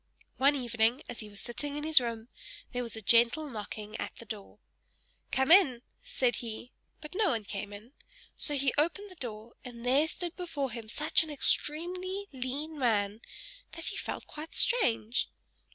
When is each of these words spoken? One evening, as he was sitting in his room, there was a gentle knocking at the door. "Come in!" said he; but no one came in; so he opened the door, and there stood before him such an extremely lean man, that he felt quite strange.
One 0.37 0.55
evening, 0.55 1.03
as 1.07 1.19
he 1.19 1.29
was 1.29 1.39
sitting 1.41 1.77
in 1.77 1.83
his 1.83 2.01
room, 2.01 2.27
there 2.73 2.81
was 2.81 2.95
a 2.95 3.03
gentle 3.03 3.47
knocking 3.47 3.95
at 3.97 4.15
the 4.15 4.25
door. 4.25 4.57
"Come 5.31 5.51
in!" 5.51 5.83
said 6.01 6.37
he; 6.37 6.71
but 7.01 7.13
no 7.13 7.29
one 7.29 7.43
came 7.45 7.71
in; 7.71 7.93
so 8.35 8.55
he 8.55 8.73
opened 8.79 9.11
the 9.11 9.15
door, 9.15 9.53
and 9.63 9.85
there 9.85 10.07
stood 10.07 10.35
before 10.35 10.71
him 10.71 10.89
such 10.89 11.21
an 11.21 11.29
extremely 11.29 12.25
lean 12.33 12.79
man, 12.79 13.21
that 13.73 13.85
he 13.89 13.95
felt 13.95 14.25
quite 14.25 14.55
strange. 14.55 15.29